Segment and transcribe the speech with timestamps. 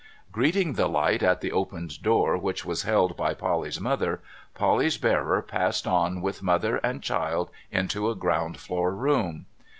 [0.31, 4.19] Greeting the light at the opened door which was held by Polly's mother,
[4.55, 9.45] Polly's bearer passed on with mother and child into a ground floor room.